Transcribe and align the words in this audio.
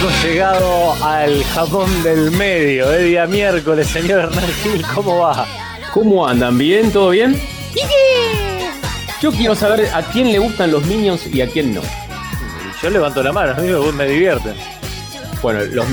Hemos 0.00 0.24
llegado 0.24 0.94
al 1.04 1.42
Japón 1.44 2.02
del 2.04 2.30
medio, 2.30 2.92
¿eh? 2.92 3.02
día 3.02 3.26
miércoles, 3.26 3.88
señor 3.88 4.20
Hernán 4.20 4.48
Gil, 4.62 4.84
¿cómo 4.94 5.18
va? 5.18 5.44
¿Cómo 5.92 6.24
andan? 6.24 6.56
¿Bien? 6.56 6.92
¿Todo 6.92 7.10
bien? 7.10 7.40
Yo 9.20 9.32
quiero 9.32 9.56
saber 9.56 9.88
a 9.92 10.02
quién 10.02 10.30
le 10.30 10.38
gustan 10.38 10.70
los 10.70 10.86
Minions 10.86 11.26
y 11.26 11.40
a 11.40 11.48
quién 11.48 11.74
no. 11.74 11.80
Yo 12.80 12.90
levanto 12.90 13.24
la 13.24 13.32
mano, 13.32 13.54
a 13.56 13.56
mí 13.56 13.68
me 13.92 14.06
divierten. 14.06 14.54
Bueno, 15.42 15.64
los, 15.64 15.84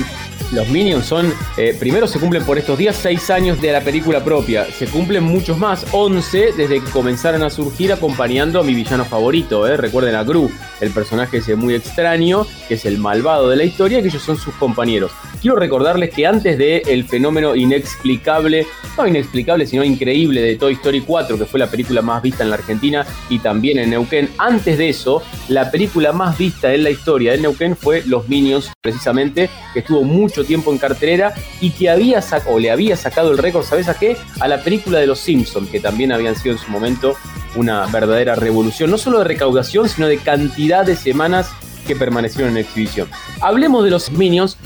los 0.52 0.68
Minions 0.68 1.06
son, 1.06 1.32
eh, 1.56 1.76
primero 1.78 2.06
se 2.06 2.20
cumplen 2.20 2.44
por 2.44 2.58
estos 2.58 2.78
días 2.78 2.96
6 2.96 3.30
años 3.30 3.60
de 3.60 3.72
la 3.72 3.80
película 3.80 4.22
propia, 4.22 4.64
se 4.66 4.86
cumplen 4.86 5.24
muchos 5.24 5.58
más, 5.58 5.86
11 5.92 6.52
desde 6.56 6.80
que 6.80 6.90
comenzaron 6.90 7.42
a 7.42 7.50
surgir 7.50 7.92
acompañando 7.92 8.60
a 8.60 8.62
mi 8.62 8.74
villano 8.74 9.04
favorito, 9.04 9.66
eh. 9.66 9.76
recuerden 9.76 10.14
a 10.14 10.24
Gru, 10.24 10.50
el 10.80 10.90
personaje 10.90 11.38
ese 11.38 11.56
muy 11.56 11.74
extraño, 11.74 12.46
que 12.68 12.74
es 12.74 12.84
el 12.84 12.98
malvado 12.98 13.48
de 13.48 13.56
la 13.56 13.64
historia, 13.64 14.00
que 14.00 14.08
ellos 14.08 14.22
son 14.22 14.36
sus 14.36 14.54
compañeros. 14.54 15.12
Quiero 15.40 15.56
recordarles 15.56 16.10
que 16.10 16.26
antes 16.26 16.58
de 16.58 16.82
el 16.86 17.04
fenómeno 17.04 17.54
inexplicable, 17.54 18.66
no 18.96 19.06
inexplicable, 19.06 19.66
sino 19.66 19.84
increíble 19.84 20.40
de 20.40 20.56
Toy 20.56 20.74
Story 20.74 21.00
4, 21.00 21.38
que 21.38 21.44
fue 21.44 21.60
la 21.60 21.70
película 21.70 22.02
más 22.02 22.22
vista 22.22 22.42
en 22.42 22.50
la 22.50 22.56
Argentina 22.56 23.06
y 23.28 23.38
también 23.38 23.78
en 23.78 23.90
Neuquén, 23.90 24.30
antes 24.38 24.78
de 24.78 24.88
eso, 24.88 25.22
la 25.48 25.70
película 25.70 26.12
más 26.12 26.36
vista 26.36 26.72
en 26.72 26.82
la 26.82 26.90
historia 26.90 27.32
de 27.32 27.38
Neuquén 27.38 27.76
fue 27.76 28.02
Los 28.06 28.28
Minions, 28.28 28.70
precisamente, 28.80 29.48
que 29.72 29.80
estuvo 29.80 30.02
mucho 30.02 30.44
tiempo 30.44 30.72
en 30.72 30.78
cartelera 30.78 31.34
y 31.60 31.70
que 31.70 31.88
había 31.88 32.20
o 32.48 32.58
le 32.58 32.70
había 32.70 32.96
sacado 32.96 33.30
el 33.30 33.38
récord, 33.38 33.64
¿sabes 33.64 33.88
a 33.88 33.94
qué? 33.94 34.16
A 34.40 34.48
la 34.48 34.62
película 34.62 34.98
de 34.98 35.06
Los 35.06 35.20
Simpsons, 35.20 35.70
que 35.70 35.80
también 35.80 36.12
habían 36.12 36.34
sido 36.34 36.54
en 36.54 36.60
su 36.60 36.70
momento 36.70 37.14
una 37.54 37.86
verdadera 37.86 38.34
revolución, 38.34 38.90
no 38.90 38.98
solo 38.98 39.18
de 39.18 39.24
recaudación, 39.24 39.88
sino 39.88 40.08
de 40.08 40.18
cantidad 40.18 40.84
de 40.84 40.96
semanas 40.96 41.50
que 41.86 41.96
permanecieron 41.96 42.52
en 42.52 42.58
exhibición. 42.58 43.08
Hablemos 43.40 43.84
de 43.84 43.90
los 43.90 44.10
Minions 44.10 44.56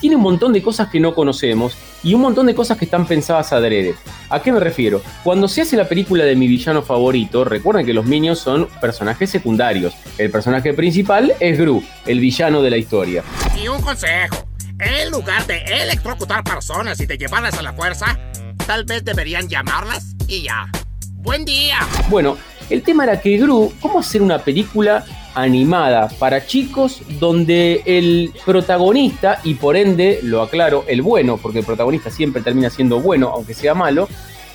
tiene 0.00 0.16
un 0.16 0.22
montón 0.22 0.52
de 0.52 0.62
cosas 0.62 0.88
que 0.88 1.00
no 1.00 1.14
conocemos 1.14 1.74
y 2.02 2.14
un 2.14 2.20
montón 2.20 2.46
de 2.46 2.54
cosas 2.54 2.78
que 2.78 2.84
están 2.84 3.06
pensadas 3.06 3.52
adrede. 3.52 3.94
¿A 4.30 4.42
qué 4.42 4.52
me 4.52 4.60
refiero? 4.60 5.02
Cuando 5.24 5.48
se 5.48 5.62
hace 5.62 5.76
la 5.76 5.88
película 5.88 6.24
de 6.24 6.36
mi 6.36 6.46
villano 6.46 6.82
favorito, 6.82 7.44
recuerden 7.44 7.86
que 7.86 7.94
los 7.94 8.04
Minions 8.04 8.38
son 8.38 8.68
personajes 8.80 9.30
secundarios. 9.30 9.94
El 10.18 10.30
personaje 10.30 10.74
principal 10.74 11.34
es 11.40 11.58
Gru, 11.58 11.82
el 12.06 12.20
villano 12.20 12.62
de 12.62 12.70
la 12.70 12.76
historia. 12.76 13.22
Y 13.60 13.68
un 13.68 13.80
consejo, 13.80 14.48
en 14.78 15.10
lugar 15.10 15.46
de 15.46 15.58
electrocutar 15.82 16.44
personas 16.44 17.00
y 17.00 17.06
de 17.06 17.18
llevarlas 17.18 17.58
a 17.58 17.62
la 17.62 17.72
fuerza, 17.72 18.18
tal 18.66 18.84
vez 18.84 19.04
deberían 19.04 19.48
llamarlas 19.48 20.14
y 20.26 20.42
ya. 20.42 20.70
Buen 21.14 21.44
día. 21.44 21.78
Bueno, 22.08 22.36
el 22.70 22.82
tema 22.82 23.04
era 23.04 23.20
que 23.20 23.36
Gru, 23.38 23.72
¿cómo 23.80 24.00
hacer 24.00 24.22
una 24.22 24.38
película 24.38 25.04
animada 25.34 26.08
para 26.18 26.46
chicos 26.46 27.02
donde 27.20 27.82
el 27.84 28.32
protagonista, 28.44 29.40
y 29.44 29.54
por 29.54 29.76
ende, 29.76 30.20
lo 30.22 30.42
aclaro, 30.42 30.84
el 30.88 31.02
bueno, 31.02 31.36
porque 31.36 31.60
el 31.60 31.64
protagonista 31.64 32.10
siempre 32.10 32.42
termina 32.42 32.70
siendo 32.70 33.00
bueno, 33.00 33.28
aunque 33.28 33.54
sea 33.54 33.74
malo, 33.74 34.08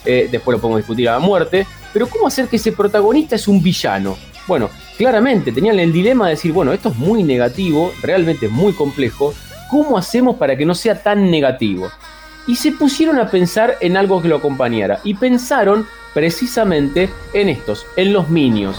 eh, 0.05 0.27
después 0.31 0.57
lo 0.57 0.61
podemos 0.61 0.79
discutir 0.79 1.07
a 1.09 1.13
la 1.13 1.19
muerte, 1.19 1.65
pero 1.93 2.07
¿cómo 2.07 2.27
hacer 2.27 2.47
que 2.47 2.57
ese 2.57 2.71
protagonista 2.71 3.35
es 3.35 3.47
un 3.47 3.61
villano? 3.61 4.17
Bueno, 4.47 4.69
claramente 4.97 5.51
tenían 5.51 5.79
el 5.79 5.93
dilema 5.93 6.25
de 6.25 6.31
decir, 6.31 6.51
bueno, 6.51 6.73
esto 6.73 6.89
es 6.89 6.95
muy 6.95 7.23
negativo, 7.23 7.93
realmente 8.01 8.49
muy 8.49 8.73
complejo, 8.73 9.33
¿cómo 9.69 9.97
hacemos 9.97 10.35
para 10.35 10.57
que 10.57 10.65
no 10.65 10.75
sea 10.75 11.01
tan 11.01 11.31
negativo? 11.31 11.89
Y 12.45 12.57
se 12.57 12.73
pusieron 12.73 13.19
a 13.19 13.29
pensar 13.29 13.77
en 13.79 13.95
algo 13.95 14.21
que 14.21 14.27
lo 14.27 14.35
acompañara, 14.35 14.99
y 15.03 15.13
pensaron 15.13 15.87
precisamente 16.13 17.09
en 17.33 17.49
estos, 17.49 17.85
en 17.95 18.11
los 18.11 18.29
minions. 18.29 18.77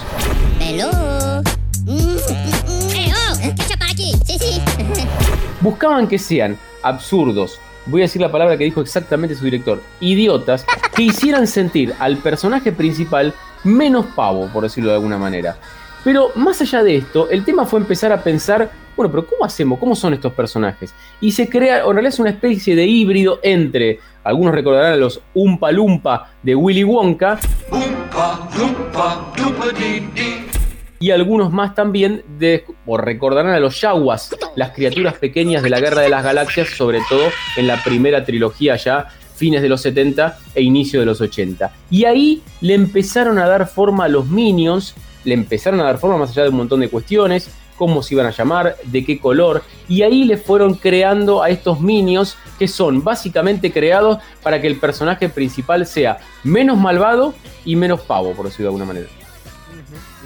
Buscaban 5.65 6.07
que 6.07 6.19
sean 6.19 6.59
absurdos, 6.83 7.59
voy 7.87 8.01
a 8.01 8.03
decir 8.03 8.21
la 8.21 8.31
palabra 8.31 8.55
que 8.55 8.65
dijo 8.65 8.81
exactamente 8.81 9.33
su 9.33 9.45
director, 9.45 9.81
idiotas, 9.99 10.63
que 10.95 11.01
hicieran 11.01 11.47
sentir 11.47 11.91
al 11.97 12.17
personaje 12.17 12.71
principal 12.71 13.33
menos 13.63 14.05
pavo, 14.15 14.47
por 14.53 14.61
decirlo 14.61 14.91
de 14.91 14.97
alguna 14.97 15.17
manera. 15.17 15.57
Pero 16.03 16.29
más 16.35 16.61
allá 16.61 16.83
de 16.83 16.97
esto, 16.97 17.31
el 17.31 17.43
tema 17.43 17.65
fue 17.65 17.79
empezar 17.79 18.11
a 18.11 18.21
pensar, 18.21 18.69
bueno, 18.95 19.09
pero 19.09 19.25
¿cómo 19.25 19.43
hacemos? 19.43 19.79
¿Cómo 19.79 19.95
son 19.95 20.13
estos 20.13 20.33
personajes? 20.33 20.93
Y 21.19 21.31
se 21.31 21.49
crea, 21.49 21.83
o 21.83 21.89
en 21.89 21.95
realidad 21.95 22.13
es 22.13 22.19
una 22.19 22.29
especie 22.29 22.75
de 22.75 22.85
híbrido 22.85 23.39
entre, 23.41 23.99
algunos 24.23 24.53
recordarán 24.53 24.93
a 24.93 24.97
los 24.97 25.19
Umpa 25.33 25.71
Lumpa 25.71 26.29
de 26.43 26.53
Willy 26.53 26.83
Wonka 26.83 27.39
y 30.99 31.11
algunos 31.11 31.51
más 31.51 31.75
también 31.75 32.23
de, 32.39 32.65
recordarán 32.87 33.53
a 33.53 33.59
los 33.59 33.79
Yaguas, 33.81 34.35
las 34.55 34.71
criaturas 34.71 35.15
pequeñas 35.15 35.63
de 35.63 35.69
la 35.69 35.79
Guerra 35.79 36.01
de 36.01 36.09
las 36.09 36.23
Galaxias, 36.23 36.69
sobre 36.69 36.99
todo 37.09 37.29
en 37.57 37.67
la 37.67 37.83
primera 37.83 38.23
trilogía 38.23 38.75
ya, 38.77 39.07
fines 39.35 39.61
de 39.61 39.69
los 39.69 39.81
70 39.81 40.37
e 40.55 40.61
inicio 40.61 40.99
de 40.99 41.05
los 41.05 41.19
80. 41.19 41.71
Y 41.89 42.05
ahí 42.05 42.41
le 42.61 42.73
empezaron 42.73 43.37
a 43.39 43.47
dar 43.47 43.67
forma 43.67 44.05
a 44.05 44.07
los 44.07 44.27
Minions, 44.27 44.95
le 45.25 45.33
empezaron 45.33 45.81
a 45.81 45.83
dar 45.83 45.97
forma 45.97 46.17
más 46.17 46.31
allá 46.31 46.43
de 46.43 46.49
un 46.49 46.57
montón 46.57 46.79
de 46.79 46.89
cuestiones, 46.89 47.49
cómo 47.77 48.01
se 48.01 48.13
iban 48.13 48.25
a 48.25 48.31
llamar, 48.31 48.77
de 48.85 49.03
qué 49.03 49.19
color, 49.19 49.63
y 49.89 50.01
ahí 50.03 50.23
le 50.23 50.37
fueron 50.37 50.75
creando 50.75 51.43
a 51.43 51.49
estos 51.49 51.81
Minions 51.81 52.37
que 52.57 52.69
son 52.69 53.03
básicamente 53.03 53.71
creados 53.71 54.19
para 54.41 54.61
que 54.61 54.67
el 54.67 54.77
personaje 54.77 55.27
principal 55.27 55.85
sea 55.85 56.19
menos 56.43 56.77
malvado 56.77 57.33
y 57.65 57.75
menos 57.75 58.01
pavo, 58.01 58.31
por 58.31 58.45
decirlo 58.45 58.65
de 58.65 58.69
alguna 58.69 58.85
manera. 58.85 59.24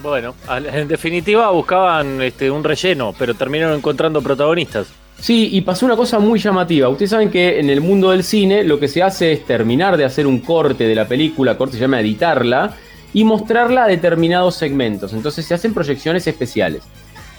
Bueno, 0.01 0.35
en 0.49 0.87
definitiva 0.87 1.49
buscaban 1.51 2.21
este, 2.21 2.49
un 2.49 2.63
relleno, 2.63 3.13
pero 3.17 3.33
terminaron 3.33 3.77
encontrando 3.77 4.21
protagonistas. 4.21 4.87
Sí, 5.19 5.49
y 5.51 5.61
pasó 5.61 5.85
una 5.85 5.97
cosa 5.97 6.19
muy 6.19 6.39
llamativa. 6.39 6.87
Ustedes 6.87 7.11
saben 7.11 7.29
que 7.29 7.59
en 7.59 7.69
el 7.69 7.81
mundo 7.81 8.11
del 8.11 8.23
cine 8.23 8.63
lo 8.63 8.79
que 8.79 8.87
se 8.87 9.03
hace 9.03 9.33
es 9.33 9.45
terminar 9.45 9.97
de 9.97 10.05
hacer 10.05 10.25
un 10.25 10.39
corte 10.39 10.85
de 10.85 10.95
la 10.95 11.07
película, 11.07 11.57
corte 11.57 11.75
se 11.75 11.81
llama 11.81 11.99
editarla, 11.99 12.73
y 13.13 13.23
mostrarla 13.23 13.83
a 13.83 13.87
determinados 13.87 14.55
segmentos. 14.55 15.13
Entonces 15.13 15.45
se 15.45 15.53
hacen 15.53 15.73
proyecciones 15.73 16.25
especiales. 16.27 16.83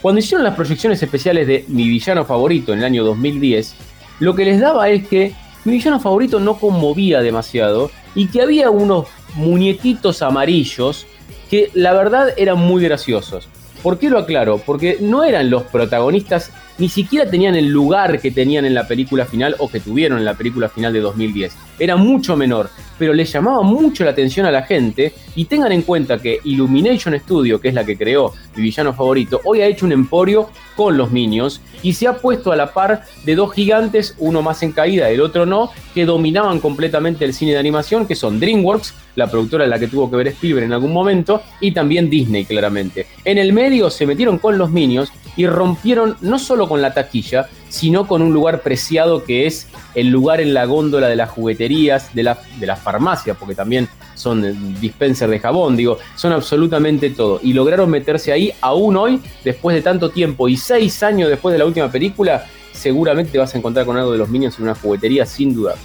Cuando 0.01 0.19
hicieron 0.19 0.43
las 0.43 0.55
proyecciones 0.55 1.01
especiales 1.01 1.47
de 1.47 1.65
Mi 1.67 1.87
villano 1.87 2.25
favorito 2.25 2.73
en 2.73 2.79
el 2.79 2.85
año 2.85 3.03
2010, 3.03 3.75
lo 4.19 4.35
que 4.35 4.45
les 4.45 4.59
daba 4.59 4.89
es 4.89 5.07
que 5.07 5.33
mi 5.63 5.73
villano 5.73 5.99
favorito 5.99 6.39
no 6.39 6.55
conmovía 6.55 7.21
demasiado 7.21 7.91
y 8.15 8.27
que 8.27 8.41
había 8.41 8.69
unos 8.69 9.07
muñequitos 9.35 10.21
amarillos 10.21 11.07
que 11.49 11.69
la 11.73 11.93
verdad 11.93 12.33
eran 12.37 12.59
muy 12.59 12.83
graciosos. 12.83 13.49
¿Por 13.81 13.97
qué 13.97 14.09
lo 14.11 14.19
aclaro? 14.19 14.59
Porque 14.59 14.97
no 14.99 15.23
eran 15.23 15.49
los 15.49 15.63
protagonistas, 15.63 16.51
ni 16.77 16.87
siquiera 16.87 17.29
tenían 17.29 17.55
el 17.55 17.67
lugar 17.67 18.19
que 18.19 18.29
tenían 18.29 18.65
en 18.65 18.75
la 18.75 18.87
película 18.87 19.25
final 19.25 19.55
o 19.57 19.69
que 19.69 19.79
tuvieron 19.79 20.19
en 20.19 20.25
la 20.25 20.35
película 20.35 20.69
final 20.69 20.93
de 20.93 20.99
2010. 20.99 21.53
Era 21.79 21.95
mucho 21.95 22.37
menor, 22.37 22.69
pero 22.99 23.13
le 23.13 23.25
llamaba 23.25 23.63
mucho 23.63 24.03
la 24.03 24.11
atención 24.11 24.45
a 24.45 24.51
la 24.51 24.61
gente 24.61 25.13
y 25.35 25.45
tengan 25.45 25.71
en 25.71 25.81
cuenta 25.81 26.19
que 26.19 26.39
Illumination 26.43 27.19
Studio, 27.19 27.59
que 27.59 27.69
es 27.69 27.73
la 27.73 27.83
que 27.83 27.97
creó 27.97 28.33
mi 28.55 28.61
villano 28.61 28.93
favorito, 28.93 29.41
hoy 29.45 29.61
ha 29.61 29.65
hecho 29.65 29.87
un 29.87 29.93
emporio 29.93 30.49
con 30.81 30.97
los 30.97 31.11
Minions 31.11 31.61
y 31.83 31.93
se 31.93 32.07
ha 32.07 32.17
puesto 32.17 32.51
a 32.51 32.55
la 32.55 32.73
par 32.73 33.03
de 33.23 33.35
dos 33.35 33.53
gigantes, 33.53 34.15
uno 34.17 34.41
más 34.41 34.63
en 34.63 34.71
caída, 34.71 35.11
el 35.11 35.21
otro 35.21 35.45
no, 35.45 35.69
que 35.93 36.07
dominaban 36.07 36.59
completamente 36.59 37.23
el 37.23 37.35
cine 37.35 37.51
de 37.51 37.59
animación, 37.59 38.07
que 38.07 38.15
son 38.15 38.39
DreamWorks, 38.39 38.95
la 39.15 39.27
productora 39.27 39.65
en 39.65 39.69
la 39.69 39.77
que 39.77 39.87
tuvo 39.87 40.09
que 40.09 40.15
ver 40.15 40.29
Spielberg 40.29 40.65
en 40.65 40.73
algún 40.73 40.91
momento, 40.91 41.43
y 41.59 41.71
también 41.71 42.09
Disney, 42.09 42.45
claramente. 42.45 43.05
En 43.25 43.37
el 43.37 43.53
medio 43.53 43.91
se 43.91 44.07
metieron 44.07 44.39
con 44.39 44.57
los 44.57 44.71
Minions 44.71 45.11
y 45.35 45.47
rompieron 45.47 46.17
no 46.21 46.39
solo 46.39 46.67
con 46.67 46.81
la 46.81 46.93
taquilla, 46.93 47.47
sino 47.69 48.07
con 48.07 48.21
un 48.21 48.33
lugar 48.33 48.61
preciado 48.61 49.23
que 49.23 49.47
es 49.47 49.67
el 49.95 50.07
lugar 50.07 50.41
en 50.41 50.53
la 50.53 50.65
góndola 50.65 51.07
de 51.07 51.15
las 51.15 51.29
jugueterías, 51.29 52.13
de, 52.13 52.23
la, 52.23 52.39
de 52.59 52.67
las 52.67 52.79
farmacias, 52.79 53.37
porque 53.37 53.55
también 53.55 53.87
son 54.15 54.79
dispenser 54.79 55.29
de 55.29 55.39
jabón, 55.39 55.75
digo, 55.75 55.97
son 56.15 56.31
absolutamente 56.33 57.09
todo. 57.09 57.39
Y 57.41 57.53
lograron 57.53 57.89
meterse 57.89 58.31
ahí 58.31 58.53
aún 58.61 58.97
hoy, 58.97 59.21
después 59.43 59.75
de 59.75 59.81
tanto 59.81 60.09
tiempo 60.09 60.47
y 60.47 60.57
seis 60.57 61.01
años 61.01 61.29
después 61.29 61.53
de 61.53 61.59
la 61.59 61.65
última 61.65 61.91
película, 61.91 62.45
seguramente 62.71 63.31
te 63.31 63.37
vas 63.37 63.53
a 63.53 63.57
encontrar 63.57 63.85
con 63.85 63.97
algo 63.97 64.11
de 64.11 64.17
los 64.17 64.29
Minions 64.29 64.57
en 64.57 64.63
una 64.63 64.75
juguetería 64.75 65.25
sin 65.25 65.53
duda. 65.53 65.75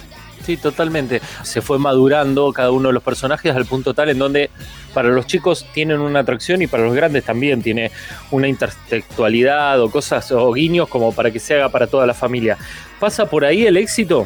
Sí, 0.47 0.55
totalmente. 0.55 1.19
Se 1.43 1.61
fue 1.61 1.77
madurando 1.77 2.53
cada 2.53 2.71
uno 2.71 2.87
de 2.87 2.93
los 2.93 3.03
personajes 3.03 3.53
al 3.53 3.65
punto 3.65 3.93
tal 3.93 4.07
en 4.07 4.17
donde 4.17 4.49
para 4.93 5.09
los 5.09 5.27
chicos 5.27 5.65
tienen 5.73 5.99
una 5.99 6.19
atracción 6.19 6.61
y 6.61 6.67
para 6.67 6.85
los 6.85 6.95
grandes 6.95 7.25
también 7.25 7.61
tiene 7.61 7.91
una 8.31 8.47
intertextualidad 8.47 9.81
o 9.81 9.91
cosas 9.91 10.31
o 10.31 10.53
guiños 10.53 10.87
como 10.87 11.11
para 11.11 11.31
que 11.31 11.39
se 11.39 11.55
haga 11.55 11.67
para 11.67 11.87
toda 11.87 12.07
la 12.07 12.13
familia. 12.13 12.57
¿Pasa 12.97 13.25
por 13.25 13.43
ahí 13.43 13.65
el 13.65 13.75
éxito? 13.75 14.25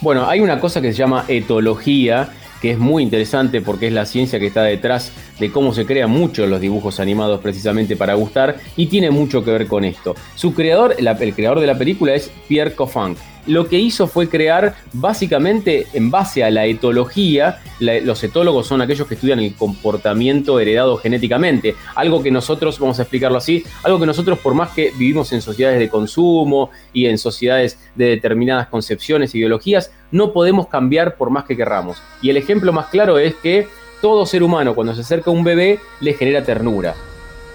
Bueno, 0.00 0.28
hay 0.28 0.40
una 0.40 0.58
cosa 0.58 0.80
que 0.80 0.90
se 0.90 0.98
llama 0.98 1.24
etología, 1.28 2.30
que 2.60 2.72
es 2.72 2.78
muy 2.80 3.04
interesante 3.04 3.60
porque 3.60 3.86
es 3.86 3.92
la 3.92 4.06
ciencia 4.06 4.40
que 4.40 4.48
está 4.48 4.64
detrás 4.64 5.12
de 5.38 5.52
cómo 5.52 5.72
se 5.72 5.86
crean 5.86 6.10
muchos 6.10 6.48
los 6.48 6.60
dibujos 6.60 6.98
animados 6.98 7.40
precisamente 7.40 7.94
para 7.94 8.14
gustar 8.14 8.56
y 8.76 8.86
tiene 8.86 9.12
mucho 9.12 9.44
que 9.44 9.52
ver 9.52 9.68
con 9.68 9.84
esto. 9.84 10.16
Su 10.34 10.52
creador, 10.52 10.96
el 10.98 11.34
creador 11.36 11.60
de 11.60 11.68
la 11.68 11.78
película 11.78 12.12
es 12.12 12.32
Pierre 12.48 12.74
Coffin 12.74 13.14
lo 13.46 13.68
que 13.68 13.78
hizo 13.78 14.06
fue 14.06 14.28
crear 14.28 14.74
básicamente 14.92 15.86
en 15.92 16.10
base 16.10 16.44
a 16.44 16.50
la 16.50 16.66
etología, 16.66 17.60
los 17.80 18.22
etólogos 18.24 18.66
son 18.66 18.80
aquellos 18.80 19.06
que 19.06 19.14
estudian 19.14 19.40
el 19.40 19.54
comportamiento 19.54 20.60
heredado 20.60 20.96
genéticamente, 20.96 21.74
algo 21.94 22.22
que 22.22 22.30
nosotros, 22.30 22.78
vamos 22.78 22.98
a 22.98 23.02
explicarlo 23.02 23.38
así, 23.38 23.64
algo 23.82 23.98
que 23.98 24.06
nosotros 24.06 24.38
por 24.38 24.54
más 24.54 24.70
que 24.70 24.92
vivimos 24.96 25.32
en 25.32 25.42
sociedades 25.42 25.78
de 25.78 25.88
consumo 25.88 26.70
y 26.92 27.06
en 27.06 27.18
sociedades 27.18 27.78
de 27.94 28.06
determinadas 28.06 28.68
concepciones 28.68 29.34
ideologías, 29.34 29.92
no 30.10 30.32
podemos 30.32 30.68
cambiar 30.68 31.16
por 31.16 31.30
más 31.30 31.44
que 31.44 31.56
querramos. 31.56 31.98
Y 32.22 32.30
el 32.30 32.36
ejemplo 32.36 32.72
más 32.72 32.86
claro 32.86 33.18
es 33.18 33.34
que 33.34 33.68
todo 34.00 34.26
ser 34.26 34.42
humano 34.42 34.74
cuando 34.74 34.94
se 34.94 35.00
acerca 35.00 35.30
a 35.30 35.34
un 35.34 35.44
bebé 35.44 35.80
le 36.00 36.14
genera 36.14 36.44
ternura 36.44 36.94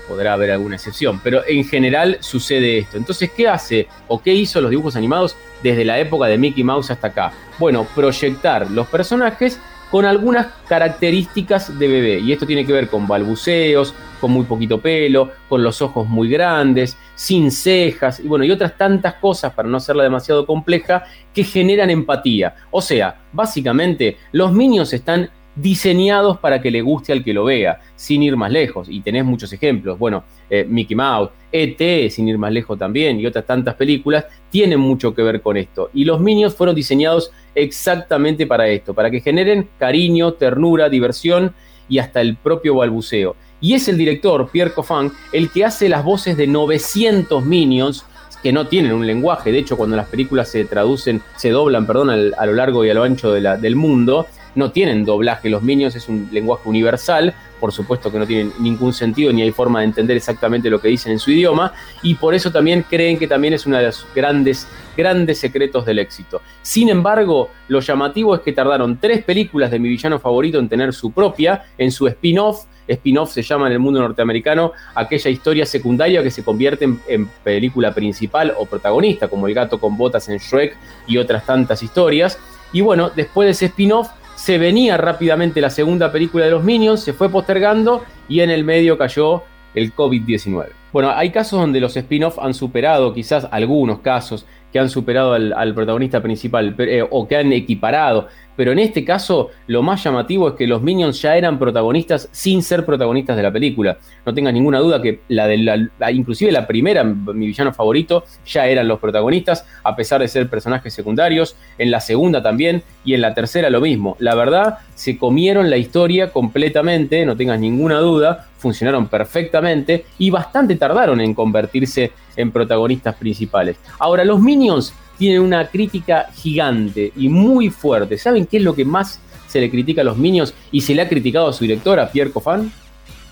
podrá 0.10 0.34
haber 0.34 0.52
alguna 0.52 0.76
excepción, 0.76 1.22
pero 1.24 1.44
en 1.48 1.64
general 1.64 2.18
sucede 2.20 2.80
esto. 2.80 2.98
Entonces, 2.98 3.30
¿qué 3.32 3.48
hace 3.48 3.88
o 4.08 4.22
qué 4.22 4.34
hizo 4.34 4.60
los 4.60 4.72
dibujos 4.72 4.96
animados 4.96 5.38
desde 5.62 5.86
la 5.86 6.00
época 6.00 6.26
de 6.28 6.38
Mickey 6.38 6.64
Mouse 6.64 6.92
hasta 6.92 7.08
acá? 7.08 7.32
Bueno, 7.60 7.88
proyectar 7.96 8.70
los 8.72 8.88
personajes 8.88 9.60
con 9.92 10.06
algunas 10.06 10.48
características 10.68 11.78
de 11.78 11.88
bebé. 11.88 12.20
Y 12.20 12.32
esto 12.32 12.46
tiene 12.46 12.66
que 12.66 12.74
ver 12.74 12.90
con 12.90 13.08
balbuceos, 13.08 13.94
con 14.20 14.32
muy 14.32 14.46
poquito 14.46 14.80
pelo, 14.80 15.32
con 15.48 15.64
los 15.64 15.82
ojos 15.82 16.08
muy 16.08 16.30
grandes, 16.30 16.98
sin 17.16 17.52
cejas, 17.52 18.20
y 18.20 18.28
bueno, 18.28 18.46
y 18.46 18.52
otras 18.52 18.78
tantas 18.78 19.16
cosas 19.16 19.54
para 19.54 19.68
no 19.68 19.78
hacerla 19.78 20.04
demasiado 20.04 20.46
compleja 20.46 21.06
que 21.34 21.44
generan 21.44 21.90
empatía. 21.90 22.56
O 22.72 22.82
sea, 22.82 23.22
básicamente 23.32 24.18
los 24.32 24.54
niños 24.54 24.94
están 24.94 25.30
diseñados 25.56 26.38
para 26.40 26.62
que 26.62 26.72
le 26.72 26.82
guste 26.82 27.12
al 27.12 27.24
que 27.24 27.34
lo 27.34 27.46
vea, 27.46 27.80
sin 27.96 28.24
ir 28.24 28.36
más 28.36 28.52
lejos. 28.52 28.88
Y 28.90 29.02
tenés 29.02 29.26
muchos 29.26 29.52
ejemplos. 29.54 29.98
Bueno, 29.98 30.24
eh, 30.50 30.66
Mickey 30.68 30.96
Mouse, 30.96 31.32
ET, 31.52 32.10
sin 32.10 32.28
ir 32.28 32.38
más 32.38 32.52
lejos 32.52 32.78
también, 32.78 33.20
y 33.20 33.26
otras 33.26 33.46
tantas 33.46 33.76
películas, 33.76 34.26
tienen 34.50 34.80
mucho 34.80 35.14
que 35.14 35.22
ver 35.22 35.42
con 35.42 35.58
esto. 35.58 35.90
Y 35.94 36.06
los 36.06 36.20
Minions 36.20 36.56
fueron 36.56 36.76
diseñados 36.76 37.32
exactamente 37.56 38.48
para 38.48 38.68
esto, 38.68 38.94
para 38.94 39.12
que 39.12 39.22
generen 39.22 39.70
cariño, 39.78 40.34
ternura, 40.34 40.90
diversión 40.90 41.54
y 41.88 42.00
hasta 42.00 42.22
el 42.22 42.36
propio 42.36 42.76
balbuceo. 42.76 43.36
Y 43.62 43.74
es 43.74 43.88
el 43.90 43.98
director, 43.98 44.50
Pierre 44.50 44.74
Coffin, 44.74 45.12
el 45.34 45.50
que 45.50 45.66
hace 45.66 45.90
las 45.90 46.04
voces 46.04 46.38
de 46.38 46.48
900 46.48 47.44
Minions 47.44 48.06
que 48.42 48.54
no 48.54 48.68
tienen 48.68 48.94
un 48.94 49.06
lenguaje. 49.06 49.52
De 49.52 49.60
hecho, 49.60 49.76
cuando 49.76 49.98
las 49.98 50.08
películas 50.08 50.50
se 50.50 50.64
traducen, 50.66 51.22
se 51.36 51.50
doblan, 51.50 51.86
perdón, 51.86 52.10
a 52.10 52.46
lo 52.46 52.54
largo 52.54 52.86
y 52.86 52.90
a 52.90 52.94
lo 52.94 53.04
ancho 53.04 53.34
del 53.34 53.76
mundo, 53.76 54.28
no 54.56 54.72
tienen 54.72 55.06
doblaje. 55.06 55.50
Los 55.50 55.62
Minions 55.62 55.96
es 55.96 56.10
un 56.10 56.30
lenguaje 56.32 56.68
universal, 56.68 57.34
por 57.60 57.72
supuesto 57.72 58.12
que 58.12 58.20
no 58.20 58.26
tienen 58.26 58.54
ningún 58.60 58.94
sentido 58.94 59.34
ni 59.34 59.42
hay 59.42 59.52
forma 59.52 59.80
de 59.80 59.86
entender 59.86 60.16
exactamente 60.16 60.70
lo 60.70 60.80
que 60.80 60.88
dicen 60.88 61.12
en 61.12 61.20
su 61.20 61.32
idioma, 61.32 61.74
y 62.02 62.16
por 62.16 62.34
eso 62.34 62.52
también 62.52 62.86
creen 62.90 63.18
que 63.20 63.28
también 63.28 63.54
es 63.54 63.66
uno 63.66 63.78
de 63.78 63.84
los 63.84 64.08
grandes, 64.16 64.68
grandes 64.96 65.40
secretos 65.40 65.86
del 65.86 66.00
éxito. 66.00 66.42
Sin 66.62 66.90
embargo, 66.90 67.50
lo 67.68 67.80
llamativo 67.82 68.36
es 68.36 68.42
que 68.42 68.54
tardaron 68.54 68.98
tres 68.98 69.24
películas 69.24 69.72
de 69.72 69.80
mi 69.80 69.90
villano 69.90 70.20
favorito 70.20 70.60
en 70.60 70.70
tener 70.70 70.94
su 70.94 71.12
propia, 71.12 71.66
en 71.78 71.92
su 71.92 72.08
spin-off. 72.08 72.66
Spin-off 72.88 73.32
se 73.32 73.44
llama 73.44 73.68
en 73.68 73.74
el 73.74 73.80
mundo 73.80 74.00
norteamericano 74.00 74.72
aquella 74.96 75.30
historia 75.30 75.66
secundaria 75.66 76.24
que 76.24 76.32
se 76.32 76.44
convierte 76.44 76.86
en, 76.86 77.00
en 77.08 77.28
película 77.44 77.94
principal 77.94 78.54
o 78.58 78.66
protagonista, 78.66 79.28
como 79.28 79.48
el 79.48 79.54
gato 79.54 79.80
con 79.80 79.96
botas 79.96 80.28
en 80.30 80.38
Shrek 80.38 80.76
y 81.06 81.18
otras 81.18 81.46
tantas 81.46 81.84
historias. 81.84 82.40
Y 82.72 82.82
bueno, 82.82 83.12
después 83.16 83.46
de 83.46 83.52
ese 83.52 83.66
spin-off 83.66 84.10
se 84.40 84.58
venía 84.58 84.96
rápidamente 84.96 85.60
la 85.60 85.70
segunda 85.70 86.14
película 86.14 86.46
de 86.46 86.52
los 86.52 86.64
Minions, 86.64 87.02
se 87.02 87.12
fue 87.12 87.28
postergando 87.28 88.06
y 88.30 88.40
en 88.40 88.50
el 88.50 88.64
medio 88.64 88.98
cayó 88.98 89.44
el 89.76 89.94
COVID-19. 89.94 90.68
Bueno, 90.94 91.12
hay 91.12 91.30
casos 91.32 91.60
donde 91.60 91.82
los 91.82 91.98
spin-off 91.98 92.40
han 92.40 92.54
superado, 92.54 93.14
quizás 93.14 93.50
algunos 93.52 94.00
casos, 94.00 94.46
que 94.72 94.80
han 94.80 94.90
superado 94.90 95.34
al, 95.34 95.74
protagonista 95.76 96.22
principal 96.22 96.74
eh, 96.80 97.06
o 97.08 97.28
que 97.28 97.36
han 97.36 97.52
equiparado 97.52 98.30
pero 98.60 98.74
en 98.74 98.80
este 98.80 99.06
caso 99.06 99.52
lo 99.68 99.82
más 99.82 100.04
llamativo 100.04 100.50
es 100.50 100.56
que 100.56 100.68
los 100.68 100.82
Minions 100.82 101.22
ya 101.22 101.38
eran 101.38 101.58
protagonistas 101.58 102.28
sin 102.34 102.62
ser 102.62 102.86
protagonistas 102.86 103.38
de 103.38 103.44
la 103.44 103.54
película. 103.54 103.98
No 104.26 104.34
tengas 104.34 104.54
ninguna 104.54 104.80
duda 104.80 105.02
que 105.02 105.22
la 105.30 105.48
de 105.48 105.60
la, 105.60 106.12
inclusive 106.12 106.52
la 106.52 106.68
primera, 106.68 107.06
mi 107.06 107.48
villano 107.48 107.74
favorito, 107.74 108.26
ya 108.46 108.68
eran 108.68 108.90
los 108.90 109.00
protagonistas, 109.00 109.66
a 109.82 109.96
pesar 109.96 110.20
de 110.20 110.28
ser 110.28 110.50
personajes 110.50 110.94
secundarios. 110.94 111.56
En 111.78 111.90
la 111.90 112.02
segunda 112.02 112.44
también, 112.44 112.84
y 113.06 113.14
en 113.14 113.22
la 113.22 113.34
tercera 113.34 113.70
lo 113.70 113.80
mismo. 113.80 114.18
La 114.20 114.36
verdad, 114.36 114.80
se 114.94 115.18
comieron 115.18 115.70
la 115.70 115.78
historia 115.78 116.34
completamente, 116.34 117.26
no 117.26 117.38
tengas 117.38 117.62
ninguna 117.62 118.00
duda, 118.00 118.50
funcionaron 118.58 119.08
perfectamente 119.08 120.04
y 120.18 120.32
bastante 120.32 120.76
tardaron 120.76 121.22
en 121.22 121.34
convertirse 121.34 122.12
en 122.36 122.52
protagonistas 122.52 123.16
principales. 123.16 123.78
Ahora, 124.00 124.26
los 124.26 124.42
Minions 124.42 124.94
tienen 125.20 125.42
una 125.42 125.68
crítica 125.68 126.30
gigante 126.34 127.12
y 127.16 127.28
muy 127.28 127.70
fuerte. 127.70 128.18
¿Saben 128.18 128.48
qué 128.48 128.58
es 128.58 128.64
lo 128.64 128.74
que 128.74 128.86
más 128.86 129.20
se 129.48 129.60
le 129.60 129.70
critica 129.70 130.02
a 130.02 130.06
los 130.06 130.18
Minions 130.18 130.54
y 130.72 130.82
se 130.82 130.96
le 130.96 131.02
ha 131.02 131.10
criticado 131.10 131.50
a 131.50 131.54
su 131.54 131.66
directora, 131.66 132.10
Pierre 132.10 132.32
Coffin? 132.32 132.72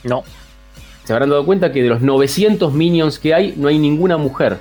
No. 0.03 0.23
Se 1.05 1.13
habrán 1.13 1.29
dado 1.29 1.45
cuenta 1.45 1.71
que 1.71 1.81
de 1.81 1.87
los 1.87 2.01
900 2.01 2.73
Minions 2.73 3.17
que 3.17 3.33
hay, 3.33 3.53
no 3.55 3.69
hay 3.69 3.79
ninguna 3.79 4.17
mujer. 4.17 4.57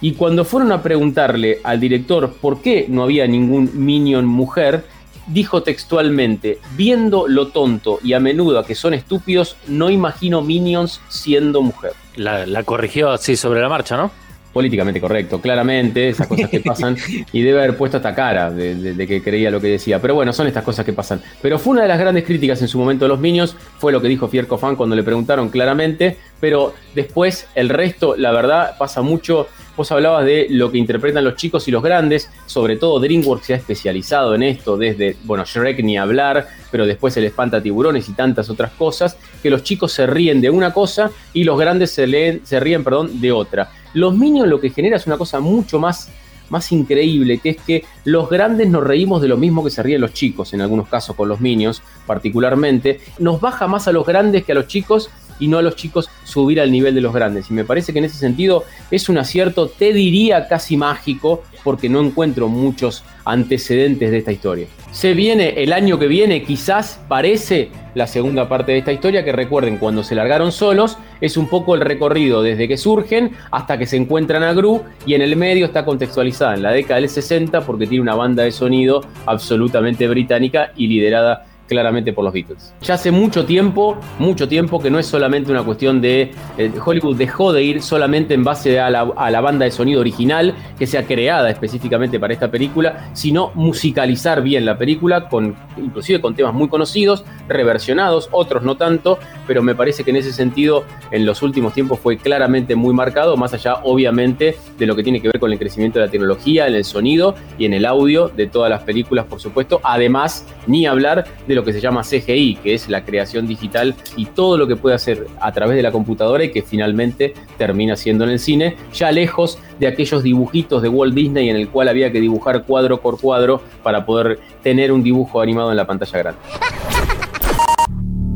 Y 0.00 0.12
cuando 0.12 0.46
fueron 0.46 0.72
a 0.72 0.82
preguntarle 0.82 1.60
al 1.62 1.78
director 1.78 2.32
por 2.40 2.62
qué 2.62 2.86
no 2.88 3.02
había 3.02 3.26
ningún 3.26 3.70
Minion 3.74 4.24
mujer, 4.24 4.84
dijo 5.26 5.62
textualmente, 5.62 6.58
viendo 6.76 7.28
lo 7.28 7.48
tonto 7.48 7.98
y 8.02 8.14
a 8.14 8.20
menudo 8.20 8.58
a 8.58 8.64
que 8.64 8.74
son 8.74 8.94
estúpidos, 8.94 9.56
no 9.68 9.90
imagino 9.90 10.40
Minions 10.40 11.02
siendo 11.10 11.60
mujer. 11.60 11.92
La, 12.16 12.46
la 12.46 12.62
corrigió 12.62 13.10
así 13.10 13.36
sobre 13.36 13.60
la 13.60 13.68
marcha, 13.68 13.98
¿no? 13.98 14.10
Políticamente 14.52 15.00
correcto, 15.00 15.40
claramente, 15.40 16.08
esas 16.08 16.26
cosas 16.26 16.50
que 16.50 16.60
pasan, 16.60 16.96
y 17.32 17.42
debe 17.42 17.58
haber 17.58 17.76
puesto 17.76 17.98
esta 17.98 18.14
cara 18.14 18.50
de, 18.50 19.06
que 19.06 19.22
creía 19.22 19.50
lo 19.50 19.60
que 19.60 19.68
decía. 19.68 20.00
Pero 20.00 20.14
bueno, 20.14 20.32
son 20.32 20.46
estas 20.46 20.64
cosas 20.64 20.84
que 20.84 20.92
pasan. 20.92 21.20
Pero 21.40 21.58
fue 21.58 21.72
una 21.72 21.82
de 21.82 21.88
las 21.88 21.98
grandes 21.98 22.24
críticas 22.24 22.60
en 22.62 22.68
su 22.68 22.78
momento 22.78 23.04
de 23.04 23.10
los 23.10 23.20
niños, 23.20 23.56
fue 23.78 23.92
lo 23.92 24.00
que 24.00 24.08
dijo 24.08 24.28
Fierco 24.28 24.58
Fan 24.58 24.76
cuando 24.76 24.96
le 24.96 25.02
preguntaron 25.02 25.48
claramente, 25.48 26.16
pero 26.40 26.74
después 26.94 27.46
el 27.54 27.68
resto, 27.68 28.16
la 28.16 28.32
verdad, 28.32 28.76
pasa 28.78 29.02
mucho. 29.02 29.48
Vos 29.80 29.90
hablabas 29.92 30.26
de 30.26 30.46
lo 30.50 30.70
que 30.70 30.76
interpretan 30.76 31.24
los 31.24 31.36
chicos 31.36 31.66
y 31.66 31.70
los 31.70 31.82
grandes, 31.82 32.28
sobre 32.44 32.76
todo 32.76 33.00
DreamWorks 33.00 33.46
se 33.46 33.54
ha 33.54 33.56
especializado 33.56 34.34
en 34.34 34.42
esto, 34.42 34.76
desde, 34.76 35.16
bueno, 35.24 35.46
Shrek 35.46 35.82
ni 35.82 35.96
hablar, 35.96 36.48
pero 36.70 36.84
después 36.84 37.16
el 37.16 37.24
espanta 37.24 37.62
tiburones 37.62 38.06
y 38.10 38.12
tantas 38.12 38.50
otras 38.50 38.72
cosas, 38.72 39.16
que 39.42 39.48
los 39.48 39.62
chicos 39.62 39.92
se 39.92 40.06
ríen 40.06 40.42
de 40.42 40.50
una 40.50 40.74
cosa 40.74 41.10
y 41.32 41.44
los 41.44 41.58
grandes 41.58 41.92
se, 41.92 42.06
leen, 42.06 42.42
se 42.44 42.60
ríen 42.60 42.84
perdón, 42.84 43.22
de 43.22 43.32
otra. 43.32 43.70
Los 43.94 44.14
Minions 44.14 44.50
lo 44.50 44.60
que 44.60 44.68
genera 44.68 44.98
es 44.98 45.06
una 45.06 45.16
cosa 45.16 45.40
mucho 45.40 45.78
más, 45.78 46.10
más 46.50 46.70
increíble, 46.72 47.38
que 47.38 47.48
es 47.48 47.56
que 47.56 47.84
los 48.04 48.28
grandes 48.28 48.68
nos 48.68 48.84
reímos 48.84 49.22
de 49.22 49.28
lo 49.28 49.38
mismo 49.38 49.64
que 49.64 49.70
se 49.70 49.82
ríen 49.82 50.02
los 50.02 50.12
chicos, 50.12 50.52
en 50.52 50.60
algunos 50.60 50.88
casos 50.88 51.16
con 51.16 51.26
los 51.26 51.40
Minions 51.40 51.80
particularmente. 52.06 53.00
Nos 53.18 53.40
baja 53.40 53.66
más 53.66 53.88
a 53.88 53.92
los 53.92 54.04
grandes 54.04 54.44
que 54.44 54.52
a 54.52 54.56
los 54.56 54.66
chicos 54.66 55.08
y 55.40 55.48
no 55.48 55.58
a 55.58 55.62
los 55.62 55.74
chicos 55.74 56.08
subir 56.24 56.60
al 56.60 56.70
nivel 56.70 56.94
de 56.94 57.00
los 57.00 57.12
grandes. 57.12 57.50
Y 57.50 57.54
me 57.54 57.64
parece 57.64 57.92
que 57.92 57.98
en 57.98 58.04
ese 58.04 58.18
sentido 58.18 58.64
es 58.90 59.08
un 59.08 59.18
acierto, 59.18 59.68
te 59.68 59.92
diría 59.92 60.46
casi 60.46 60.76
mágico, 60.76 61.42
porque 61.64 61.88
no 61.88 62.00
encuentro 62.00 62.48
muchos 62.48 63.04
antecedentes 63.24 64.10
de 64.10 64.18
esta 64.18 64.32
historia. 64.32 64.66
Se 64.92 65.14
viene 65.14 65.62
el 65.62 65.72
año 65.72 65.98
que 65.98 66.06
viene, 66.08 66.42
quizás 66.42 67.00
parece 67.08 67.70
la 67.94 68.06
segunda 68.06 68.48
parte 68.48 68.72
de 68.72 68.78
esta 68.78 68.92
historia, 68.92 69.24
que 69.24 69.32
recuerden, 69.32 69.78
cuando 69.78 70.02
se 70.02 70.14
largaron 70.14 70.52
solos, 70.52 70.96
es 71.20 71.36
un 71.36 71.48
poco 71.48 71.74
el 71.74 71.80
recorrido 71.80 72.42
desde 72.42 72.66
que 72.66 72.76
surgen 72.76 73.32
hasta 73.50 73.78
que 73.78 73.86
se 73.86 73.96
encuentran 73.96 74.42
a 74.42 74.52
Gru 74.52 74.82
y 75.06 75.14
en 75.14 75.22
el 75.22 75.36
medio 75.36 75.66
está 75.66 75.84
contextualizada 75.84 76.54
en 76.54 76.62
la 76.62 76.72
década 76.72 77.00
del 77.00 77.08
60 77.08 77.60
porque 77.62 77.86
tiene 77.86 78.02
una 78.02 78.14
banda 78.14 78.42
de 78.42 78.52
sonido 78.52 79.02
absolutamente 79.26 80.08
británica 80.08 80.72
y 80.76 80.86
liderada 80.86 81.46
claramente 81.70 82.12
por 82.12 82.24
los 82.24 82.34
Beatles. 82.34 82.74
Ya 82.82 82.94
hace 82.94 83.12
mucho 83.12 83.46
tiempo, 83.46 83.96
mucho 84.18 84.48
tiempo 84.48 84.80
que 84.80 84.90
no 84.90 84.98
es 84.98 85.06
solamente 85.06 85.52
una 85.52 85.62
cuestión 85.62 86.00
de 86.00 86.32
eh, 86.58 86.72
Hollywood 86.84 87.16
dejó 87.16 87.52
de 87.52 87.62
ir 87.62 87.80
solamente 87.80 88.34
en 88.34 88.42
base 88.42 88.80
a 88.80 88.90
la, 88.90 89.40
banda 89.40 89.64
de 89.64 89.70
sonido 89.70 90.00
original 90.00 90.54
que 90.76 90.86
sea 90.86 91.06
creada 91.06 91.48
específicamente 91.48 92.18
para 92.18 92.34
esta 92.34 92.50
película, 92.50 93.10
sino 93.12 93.52
musicalizar 93.54 94.42
bien 94.42 94.64
la 94.66 94.76
película 94.76 95.28
con 95.28 95.54
inclusive 95.76 96.20
con 96.20 96.34
temas 96.34 96.52
muy 96.52 96.68
conocidos, 96.68 97.24
reversionados, 97.48 98.28
otros 98.32 98.64
no 98.64 98.76
tanto, 98.76 99.20
pero 99.46 99.62
me 99.62 99.76
parece 99.76 100.02
que 100.02 100.10
en 100.10 100.16
ese 100.16 100.32
sentido 100.32 100.84
en 101.12 101.24
los 101.24 101.40
últimos 101.42 101.72
tiempos 101.72 102.00
fue 102.00 102.16
claramente 102.16 102.74
muy 102.74 102.92
marcado, 102.92 103.36
más 103.36 103.54
allá 103.54 103.76
obviamente 103.84 104.56
de 104.76 104.86
lo 104.86 104.96
que 104.96 105.04
tiene 105.04 105.22
que 105.22 105.28
ver 105.28 105.38
con 105.38 105.52
el 105.52 105.58
crecimiento 105.58 106.00
de 106.00 106.06
la 106.06 106.10
tecnología, 106.10 106.66
en 106.66 106.74
el 106.74 106.84
sonido 106.84 107.36
y 107.58 107.64
en 107.64 107.74
el 107.74 107.86
audio 107.86 108.28
de 108.28 108.48
todas 108.48 108.70
las 108.70 108.82
películas, 108.82 109.26
por 109.26 109.40
supuesto, 109.40 109.80
además 109.84 110.46
ni 110.66 110.86
hablar 110.86 111.26
de 111.46 111.54
lo 111.60 111.64
que 111.64 111.72
se 111.74 111.80
llama 111.80 112.02
CGI, 112.02 112.58
que 112.62 112.74
es 112.74 112.88
la 112.88 113.04
creación 113.04 113.46
digital 113.46 113.94
y 114.16 114.24
todo 114.26 114.56
lo 114.56 114.66
que 114.66 114.76
puede 114.76 114.94
hacer 114.94 115.26
a 115.40 115.52
través 115.52 115.76
de 115.76 115.82
la 115.82 115.92
computadora 115.92 116.42
y 116.42 116.50
que 116.50 116.62
finalmente 116.62 117.34
termina 117.58 117.96
siendo 117.96 118.24
en 118.24 118.30
el 118.30 118.38
cine, 118.38 118.76
ya 118.94 119.12
lejos 119.12 119.58
de 119.78 119.86
aquellos 119.86 120.22
dibujitos 120.22 120.80
de 120.80 120.88
Walt 120.88 121.14
Disney 121.14 121.50
en 121.50 121.56
el 121.56 121.68
cual 121.68 121.88
había 121.88 122.10
que 122.10 122.20
dibujar 122.20 122.64
cuadro 122.64 123.00
por 123.00 123.20
cuadro 123.20 123.60
para 123.82 124.06
poder 124.06 124.40
tener 124.62 124.90
un 124.90 125.02
dibujo 125.02 125.40
animado 125.42 125.70
en 125.70 125.76
la 125.76 125.86
pantalla 125.86 126.18
grande. 126.18 126.40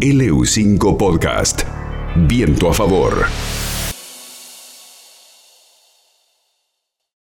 LU5 0.01 0.99
Podcast. 0.99 1.63
Viento 2.15 2.69
a 2.69 2.75
favor. 2.75 3.25